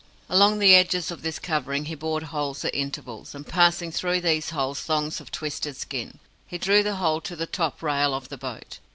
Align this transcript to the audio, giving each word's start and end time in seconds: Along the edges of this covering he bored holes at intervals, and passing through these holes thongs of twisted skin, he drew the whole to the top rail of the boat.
Along 0.29 0.57
the 0.57 0.73
edges 0.73 1.11
of 1.11 1.21
this 1.21 1.37
covering 1.37 1.85
he 1.85 1.93
bored 1.93 2.23
holes 2.23 2.65
at 2.65 2.73
intervals, 2.73 3.35
and 3.35 3.45
passing 3.45 3.91
through 3.91 4.21
these 4.21 4.49
holes 4.49 4.79
thongs 4.81 5.21
of 5.21 5.29
twisted 5.31 5.77
skin, 5.77 6.17
he 6.47 6.57
drew 6.57 6.81
the 6.81 6.95
whole 6.95 7.21
to 7.21 7.35
the 7.35 7.45
top 7.45 7.83
rail 7.83 8.15
of 8.15 8.29
the 8.29 8.37
boat. 8.39 8.79